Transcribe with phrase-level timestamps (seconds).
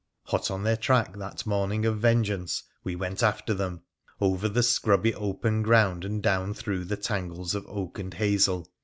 [0.23, 3.83] Hot on their track that morning of vengeance we went after them;
[4.19, 8.67] over the scrubby open ground and down through the tangles of oak and hazel.